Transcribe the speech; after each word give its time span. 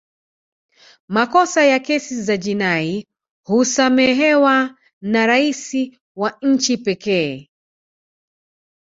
makosa 1.07 1.63
ya 1.63 1.79
kesi 1.79 2.21
za 2.23 2.37
jinai 2.37 3.07
husamehewa 3.43 4.77
na 5.01 5.25
rais 5.25 5.75
wa 6.15 6.37
nchi 6.41 6.77
pekee 6.77 7.49